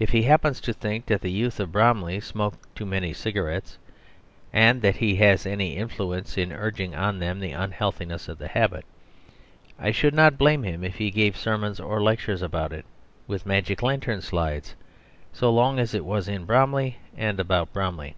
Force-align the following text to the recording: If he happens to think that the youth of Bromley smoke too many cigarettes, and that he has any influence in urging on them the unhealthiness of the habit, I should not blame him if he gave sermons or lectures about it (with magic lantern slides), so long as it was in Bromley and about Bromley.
If 0.00 0.10
he 0.10 0.22
happens 0.22 0.60
to 0.62 0.72
think 0.72 1.06
that 1.06 1.20
the 1.20 1.30
youth 1.30 1.60
of 1.60 1.70
Bromley 1.70 2.18
smoke 2.18 2.54
too 2.74 2.84
many 2.84 3.12
cigarettes, 3.12 3.78
and 4.52 4.82
that 4.82 4.96
he 4.96 5.14
has 5.14 5.46
any 5.46 5.76
influence 5.76 6.36
in 6.36 6.50
urging 6.50 6.96
on 6.96 7.20
them 7.20 7.38
the 7.38 7.52
unhealthiness 7.52 8.26
of 8.28 8.38
the 8.38 8.48
habit, 8.48 8.84
I 9.78 9.92
should 9.92 10.12
not 10.12 10.38
blame 10.38 10.64
him 10.64 10.82
if 10.82 10.96
he 10.96 11.12
gave 11.12 11.36
sermons 11.36 11.78
or 11.78 12.02
lectures 12.02 12.42
about 12.42 12.72
it 12.72 12.84
(with 13.28 13.46
magic 13.46 13.80
lantern 13.80 14.22
slides), 14.22 14.74
so 15.32 15.52
long 15.52 15.78
as 15.78 15.94
it 15.94 16.04
was 16.04 16.26
in 16.26 16.46
Bromley 16.46 16.98
and 17.16 17.38
about 17.38 17.72
Bromley. 17.72 18.16